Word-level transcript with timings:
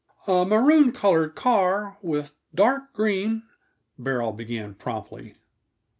"A 0.25 0.45
maroon 0.45 0.91
colored 0.93 1.35
car, 1.35 1.99
with 2.01 2.33
dark 2.55 2.91
green" 2.91 3.43
Beryl 4.03 4.31
began 4.31 4.73
promptly. 4.73 5.35